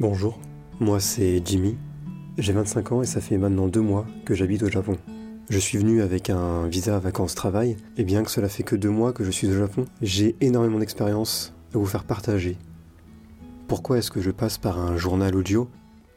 Bonjour, 0.00 0.40
moi 0.80 0.98
c'est 0.98 1.40
Jimmy. 1.44 1.76
J'ai 2.36 2.52
25 2.52 2.90
ans 2.90 3.02
et 3.02 3.06
ça 3.06 3.20
fait 3.20 3.38
maintenant 3.38 3.68
deux 3.68 3.80
mois 3.80 4.04
que 4.24 4.34
j'habite 4.34 4.64
au 4.64 4.68
Japon. 4.68 4.96
Je 5.48 5.58
suis 5.60 5.78
venu 5.78 6.02
avec 6.02 6.30
un 6.30 6.66
visa 6.66 6.98
vacances-travail 6.98 7.76
et 7.96 8.02
bien 8.02 8.24
que 8.24 8.30
cela 8.32 8.48
fait 8.48 8.64
que 8.64 8.74
deux 8.74 8.90
mois 8.90 9.12
que 9.12 9.22
je 9.22 9.30
suis 9.30 9.46
au 9.46 9.56
Japon, 9.56 9.84
j'ai 10.02 10.34
énormément 10.40 10.80
d'expérience 10.80 11.54
à 11.72 11.78
vous 11.78 11.86
faire 11.86 12.02
partager. 12.02 12.56
Pourquoi 13.68 13.98
est-ce 13.98 14.10
que 14.10 14.20
je 14.20 14.32
passe 14.32 14.58
par 14.58 14.80
un 14.80 14.96
journal 14.96 15.36
audio? 15.36 15.68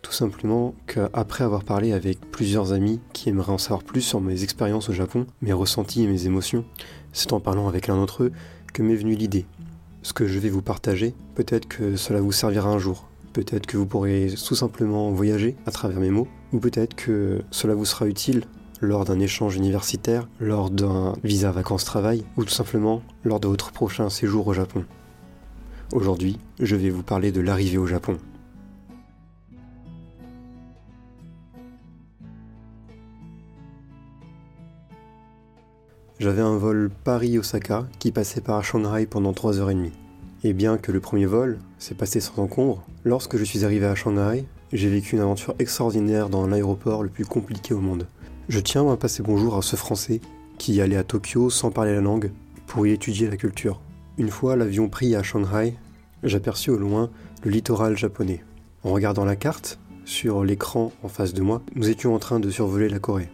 Tout 0.01 0.11
simplement 0.11 0.73
qu'après 0.87 1.43
avoir 1.43 1.63
parlé 1.63 1.93
avec 1.93 2.19
plusieurs 2.31 2.73
amis 2.73 2.99
qui 3.13 3.29
aimeraient 3.29 3.53
en 3.53 3.59
savoir 3.59 3.83
plus 3.83 4.01
sur 4.01 4.21
mes 4.21 4.41
expériences 4.41 4.89
au 4.89 4.93
Japon, 4.93 5.27
mes 5.43 5.53
ressentis 5.53 6.01
et 6.01 6.07
mes 6.07 6.25
émotions, 6.25 6.65
c'est 7.13 7.31
en 7.31 7.39
parlant 7.39 7.67
avec 7.67 7.85
l'un 7.85 7.97
d'entre 7.97 8.23
eux 8.23 8.31
que 8.73 8.81
m'est 8.81 8.95
venue 8.95 9.13
l'idée. 9.13 9.45
Ce 10.01 10.13
que 10.13 10.25
je 10.25 10.39
vais 10.39 10.49
vous 10.49 10.63
partager, 10.63 11.13
peut-être 11.35 11.67
que 11.67 11.95
cela 11.95 12.21
vous 12.21 12.31
servira 12.31 12.69
un 12.69 12.79
jour. 12.79 13.07
Peut-être 13.37 13.67
que 13.67 13.77
vous 13.77 13.85
pourrez 13.85 14.33
tout 14.47 14.55
simplement 14.55 15.11
voyager 15.11 15.55
à 15.67 15.71
travers 15.71 15.99
mes 15.99 16.09
mots, 16.09 16.27
ou 16.53 16.59
peut-être 16.59 16.95
que 16.95 17.43
cela 17.51 17.75
vous 17.75 17.85
sera 17.85 18.07
utile 18.07 18.45
lors 18.81 19.05
d'un 19.05 19.19
échange 19.19 19.55
universitaire, 19.55 20.27
lors 20.39 20.71
d'un 20.71 21.13
visa 21.23 21.51
vacances-travail, 21.51 22.25
ou 22.35 22.45
tout 22.45 22.49
simplement 22.49 23.03
lors 23.23 23.39
de 23.39 23.47
votre 23.47 23.71
prochain 23.71 24.09
séjour 24.09 24.47
au 24.47 24.53
Japon. 24.53 24.85
Aujourd'hui, 25.93 26.39
je 26.59 26.75
vais 26.75 26.89
vous 26.89 27.03
parler 27.03 27.31
de 27.31 27.39
l'arrivée 27.39 27.77
au 27.77 27.85
Japon. 27.85 28.17
J'avais 36.17 36.41
un 36.41 36.57
vol 36.57 36.89
Paris-Osaka 37.03 37.87
qui 37.99 38.11
passait 38.11 38.41
par 38.41 38.63
Shanghai 38.63 39.05
pendant 39.05 39.31
3h30. 39.31 39.91
Et 40.43 40.53
bien 40.53 40.77
que 40.77 40.91
le 40.91 40.99
premier 40.99 41.25
vol 41.25 41.57
s'est 41.79 41.95
passé 41.95 42.19
sans 42.19 42.37
encombre, 42.37 42.83
lorsque 43.03 43.37
je 43.37 43.43
suis 43.43 43.65
arrivé 43.65 43.87
à 43.87 43.95
Shanghai, 43.95 44.45
j'ai 44.71 44.89
vécu 44.89 45.15
une 45.15 45.21
aventure 45.21 45.55
extraordinaire 45.57 46.29
dans 46.29 46.45
l'aéroport 46.45 47.01
le 47.01 47.09
plus 47.09 47.25
compliqué 47.25 47.73
au 47.73 47.79
monde. 47.79 48.07
Je 48.47 48.59
tiens 48.59 48.87
à 48.91 48.97
passer 48.97 49.23
bonjour 49.23 49.57
à 49.57 49.61
ce 49.63 49.75
Français 49.75 50.21
qui 50.57 50.79
allait 50.79 50.95
à 50.95 51.03
Tokyo 51.03 51.49
sans 51.49 51.71
parler 51.71 51.93
la 51.93 52.01
langue 52.01 52.31
pour 52.67 52.85
y 52.85 52.91
étudier 52.91 53.29
la 53.29 53.37
culture. 53.37 53.81
Une 54.17 54.29
fois 54.29 54.55
l'avion 54.55 54.89
pris 54.89 55.15
à 55.15 55.23
Shanghai, 55.23 55.75
j'aperçus 56.23 56.69
au 56.69 56.77
loin 56.77 57.09
le 57.43 57.51
littoral 57.51 57.97
japonais. 57.97 58.43
En 58.83 58.91
regardant 58.91 59.25
la 59.25 59.35
carte, 59.35 59.79
sur 60.05 60.43
l'écran 60.43 60.91
en 61.03 61.07
face 61.07 61.33
de 61.33 61.41
moi, 61.41 61.61
nous 61.75 61.89
étions 61.89 62.13
en 62.13 62.19
train 62.19 62.39
de 62.39 62.49
survoler 62.49 62.89
la 62.89 62.99
Corée. 62.99 63.29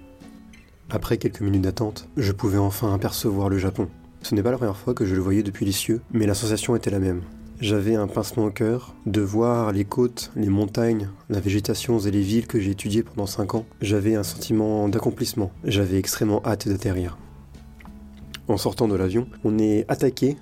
Après 0.89 1.17
quelques 1.17 1.41
minutes 1.41 1.61
d'attente, 1.61 2.07
je 2.17 2.31
pouvais 2.31 2.57
enfin 2.57 2.93
apercevoir 2.93 3.49
le 3.49 3.57
Japon. 3.57 3.89
Ce 4.23 4.33
n'est 4.33 4.41
pas 4.41 4.51
la 4.51 4.57
première 4.57 4.77
fois 4.77 4.93
que 4.93 5.05
je 5.05 5.15
le 5.15 5.21
voyais 5.21 5.43
depuis 5.43 5.65
les 5.65 5.73
cieux, 5.73 6.01
mais 6.13 6.25
la 6.25 6.33
sensation 6.33 6.77
était 6.77 6.89
la 6.89 6.99
même. 6.99 7.23
J'avais 7.59 7.95
un 7.95 8.07
pincement 8.07 8.45
au 8.45 8.51
cœur 8.51 8.95
de 9.05 9.19
voir 9.19 9.73
les 9.73 9.83
côtes, 9.83 10.31
les 10.37 10.47
montagnes, 10.47 11.09
la 11.29 11.41
végétation 11.41 11.99
et 11.99 12.09
les 12.09 12.21
villes 12.21 12.47
que 12.47 12.57
j'ai 12.57 12.71
étudiées 12.71 13.03
pendant 13.03 13.25
5 13.25 13.55
ans. 13.55 13.65
J'avais 13.81 14.15
un 14.15 14.23
sentiment 14.23 14.87
d'accomplissement. 14.87 15.51
J'avais 15.65 15.97
extrêmement 15.97 16.41
hâte 16.45 16.69
d'atterrir. 16.69 17.17
En 18.47 18.55
sortant 18.55 18.87
de 18.87 18.95
l'avion, 18.95 19.27
on 19.43 19.59
est 19.59 19.83
attaqué 19.89 20.37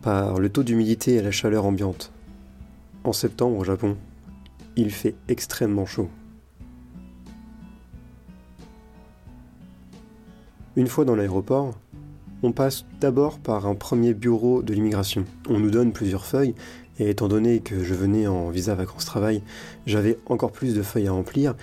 par 0.00 0.40
le 0.40 0.48
taux 0.48 0.62
d'humidité 0.62 1.16
et 1.16 1.22
la 1.22 1.30
chaleur 1.30 1.66
ambiante. 1.66 2.12
En 3.04 3.12
septembre 3.12 3.58
au 3.58 3.64
Japon, 3.64 3.98
il 4.76 4.90
fait 4.90 5.16
extrêmement 5.28 5.84
chaud. 5.84 6.08
Une 10.76 10.86
fois 10.86 11.04
dans 11.04 11.14
l'aéroport, 11.14 11.74
on 12.42 12.52
passe 12.52 12.84
d'abord 13.00 13.38
par 13.38 13.66
un 13.66 13.74
premier 13.74 14.14
bureau 14.14 14.62
de 14.62 14.72
l'immigration. 14.72 15.24
On 15.48 15.58
nous 15.58 15.70
donne 15.70 15.92
plusieurs 15.92 16.24
feuilles, 16.24 16.54
et 16.98 17.10
étant 17.10 17.28
donné 17.28 17.60
que 17.60 17.82
je 17.82 17.94
venais 17.94 18.26
en 18.26 18.50
visa 18.50 18.74
vacances-travail, 18.74 19.42
j'avais 19.86 20.18
encore 20.26 20.52
plus 20.52 20.74
de 20.74 20.82
feuilles 20.82 21.08
à 21.08 21.12
remplir, 21.12 21.54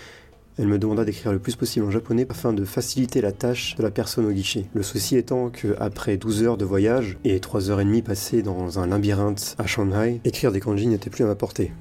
elle 0.58 0.68
me 0.70 0.80
demanda 0.80 1.04
d'écrire 1.04 1.34
le 1.34 1.40
plus 1.40 1.58
possible 1.58 1.86
en 1.86 1.92
japonais 1.92 2.26
afin 2.30 2.54
de 2.54 2.64
faciliter 2.64 3.20
la 3.20 3.34
tâche 3.34 3.76
de 3.76 3.84
la 3.84 3.92
personne 3.92 4.26
au 4.26 4.32
guichet. 4.32 4.68
Le 4.74 4.84
souci 4.84 5.18
étant 5.18 5.50
que 5.50 5.76
après 5.80 6.16
12 6.16 6.44
heures 6.44 6.58
de 6.58 6.64
voyage 6.64 7.18
et 7.26 7.42
3 7.42 7.70
heures 7.70 7.82
et 7.82 7.86
demie 7.86 8.02
passées 8.02 8.42
dans 8.42 8.80
un 8.80 8.88
labyrinthe 8.88 9.56
à 9.58 9.68
Shanghai, 9.68 10.22
écrire 10.24 10.54
des 10.54 10.62
kanji 10.62 10.88
n'était 10.88 11.10
plus 11.10 11.26
à 11.26 11.28
ma 11.28 11.36
portée. 11.36 11.74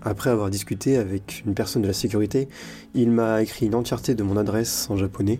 Après 0.00 0.30
avoir 0.30 0.48
discuté 0.48 0.96
avec 0.96 1.42
une 1.44 1.52
personne 1.52 1.82
de 1.82 1.86
la 1.86 1.92
sécurité, 1.92 2.48
il 2.94 3.10
m'a 3.10 3.42
écrit 3.42 3.68
l'entièreté 3.68 4.14
de 4.14 4.22
mon 4.22 4.38
adresse 4.38 4.88
en 4.88 4.96
japonais 4.96 5.38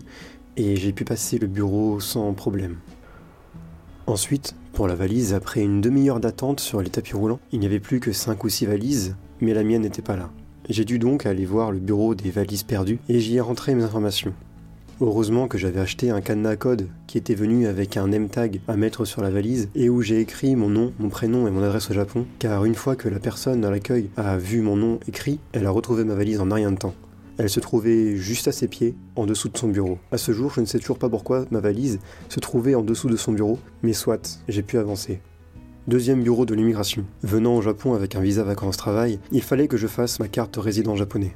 et 0.57 0.77
j'ai 0.77 0.93
pu 0.93 1.05
passer 1.05 1.39
le 1.39 1.47
bureau 1.47 2.01
sans 2.01 2.33
problème. 2.33 2.77
Ensuite, 4.07 4.55
pour 4.73 4.89
la 4.89 4.95
valise, 4.95 5.35
après 5.35 5.61
une 5.61 5.81
demi-heure 5.81 6.21
d'attente 6.21 6.61
sur 6.61 6.81
les 6.83 6.91
tapis 6.91 7.15
roulants, 7.15 7.41
il 7.53 7.61
n'y 7.61 7.67
avait 7.67 7.81
plus 7.81 8.01
que 8.01 8.13
5 8.13 8.43
ou 8.43 8.49
6 8.49 8.67
valises, 8.67 9.17
mais 9.41 9.55
la 9.55 9.63
mienne 9.63 9.83
n'était 9.83 10.03
pas 10.03 10.17
là. 10.17 10.31
J'ai 10.69 10.85
dû 10.85 10.99
donc 10.99 11.27
aller 11.27 11.47
voir 11.47 11.73
le 11.73 11.79
bureau 11.79 12.15
des 12.15 12.31
valises 12.31 12.63
perdues 12.63 12.99
et 13.09 13.21
j'y 13.21 13.37
ai 13.37 13.41
rentré 13.41 13.75
mes 13.75 13.83
informations. 13.83 14.35
Heureusement 15.03 15.49
que 15.49 15.57
j'avais 15.57 15.81
acheté 15.81 16.11
un 16.11 16.21
cadenas 16.21 16.57
code 16.57 16.89
qui 17.07 17.17
était 17.17 17.35
venu 17.35 17.67
avec 17.67 17.97
un 17.97 18.09
name 18.09 18.29
tag 18.29 18.61
à 18.69 18.77
mettre 18.77 19.07
sur 19.07 19.23
la 19.23 19.31
valise 19.31 19.71
et 19.75 19.89
où 19.89 20.03
j'ai 20.03 20.21
écrit 20.21 20.57
mon 20.57 20.69
nom, 20.69 20.93
mon 20.99 21.09
prénom 21.09 21.47
et 21.47 21.51
mon 21.51 21.63
adresse 21.63 21.91
au 21.91 21.95
Japon, 21.95 22.27
car 22.39 22.67
une 22.67 22.75
fois 22.75 22.97
que 22.97 23.09
la 23.09 23.19
personne 23.19 23.65
à 23.65 23.71
l'accueil 23.71 24.11
a 24.19 24.37
vu 24.37 24.61
mon 24.61 24.77
nom 24.77 25.01
écrit, 25.09 25.41
elle 25.53 25.65
a 25.65 25.71
retrouvé 25.71 26.05
ma 26.05 26.15
valise 26.15 26.41
en 26.41 26.49
rien 26.53 26.71
de 26.71 26.77
temps. 26.77 26.95
Elle 27.39 27.49
se 27.49 27.61
trouvait 27.61 28.17
juste 28.17 28.49
à 28.49 28.53
ses 28.53 28.69
pieds, 28.69 28.95
en 29.17 29.27
dessous 29.27 29.49
de 29.49 29.57
son 29.57 29.69
bureau. 29.69 29.99
À 30.13 30.19
ce 30.19 30.33
jour, 30.33 30.51
je 30.55 30.61
ne 30.61 30.67
sais 30.67 30.79
toujours 30.79 30.99
pas 30.99 31.09
pourquoi 31.09 31.47
ma 31.51 31.61
valise 31.61 31.99
se 32.29 32.41
trouvait 32.41 32.75
en 32.75 32.83
dessous 32.83 33.09
de 33.09 33.17
son 33.17 33.33
bureau, 33.33 33.59
mais 33.83 33.93
soit, 33.93 34.41
j'ai 34.49 34.63
pu 34.63 34.79
avancer. 34.79 35.21
Deuxième 35.89 36.23
bureau 36.23 36.45
de 36.45 36.55
l'immigration. 36.55 37.05
Venant 37.23 37.57
au 37.57 37.63
Japon 37.63 37.95
avec 37.95 38.15
un 38.15 38.21
visa 38.21 38.45
vacances-travail, 38.45 39.19
il 39.33 39.43
fallait 39.43 39.69
que 39.69 39.77
je 39.77 39.87
fasse 39.87 40.21
ma 40.21 40.29
carte 40.29 40.57
résident 40.57 40.95
japonais. 40.95 41.35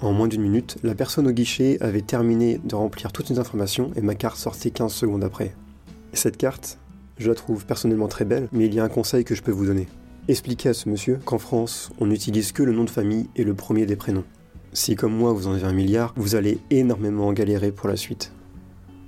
En 0.00 0.12
moins 0.12 0.28
d'une 0.28 0.42
minute, 0.42 0.76
la 0.82 0.94
personne 0.94 1.26
au 1.26 1.32
guichet 1.32 1.78
avait 1.80 2.02
terminé 2.02 2.60
de 2.62 2.74
remplir 2.74 3.12
toutes 3.12 3.30
les 3.30 3.38
informations 3.38 3.92
et 3.96 4.02
ma 4.02 4.14
carte 4.14 4.36
sortait 4.36 4.70
15 4.70 4.92
secondes 4.92 5.24
après. 5.24 5.54
cette 6.12 6.36
carte, 6.36 6.78
je 7.18 7.28
la 7.28 7.34
trouve 7.34 7.64
personnellement 7.64 8.08
très 8.08 8.26
belle, 8.26 8.48
mais 8.52 8.66
il 8.66 8.74
y 8.74 8.80
a 8.80 8.84
un 8.84 8.90
conseil 8.90 9.24
que 9.24 9.34
je 9.34 9.42
peux 9.42 9.52
vous 9.52 9.66
donner. 9.66 9.86
Expliquez 10.28 10.70
à 10.70 10.74
ce 10.74 10.88
monsieur 10.88 11.18
qu'en 11.24 11.38
France, 11.38 11.92
on 11.98 12.06
n'utilise 12.06 12.52
que 12.52 12.62
le 12.62 12.72
nom 12.72 12.84
de 12.84 12.90
famille 12.90 13.28
et 13.36 13.44
le 13.44 13.54
premier 13.54 13.86
des 13.86 13.96
prénoms. 13.96 14.24
Si 14.76 14.94
comme 14.94 15.16
moi 15.16 15.32
vous 15.32 15.48
en 15.48 15.54
avez 15.54 15.64
un 15.64 15.72
milliard, 15.72 16.12
vous 16.16 16.34
allez 16.34 16.58
énormément 16.68 17.32
galérer 17.32 17.72
pour 17.72 17.88
la 17.88 17.96
suite. 17.96 18.32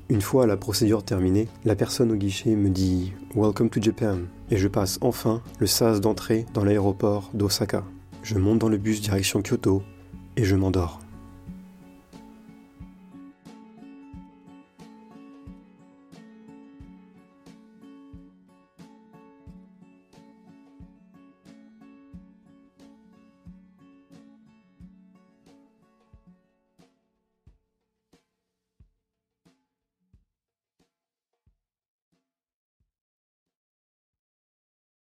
Une 0.08 0.22
fois 0.22 0.46
la 0.46 0.56
procédure 0.56 1.04
terminée, 1.04 1.46
la 1.66 1.76
personne 1.76 2.10
au 2.10 2.14
guichet 2.14 2.56
me 2.56 2.70
dit 2.70 3.12
Welcome 3.34 3.68
to 3.68 3.82
Japan 3.82 4.20
et 4.50 4.56
je 4.56 4.66
passe 4.66 4.98
enfin 5.02 5.42
le 5.58 5.66
sas 5.66 6.00
d'entrée 6.00 6.46
dans 6.54 6.64
l'aéroport 6.64 7.28
d'Osaka. 7.34 7.84
Je 8.22 8.38
monte 8.38 8.60
dans 8.60 8.70
le 8.70 8.78
bus 8.78 9.02
direction 9.02 9.42
Kyoto 9.42 9.82
et 10.38 10.44
je 10.44 10.56
m'endors. 10.56 11.00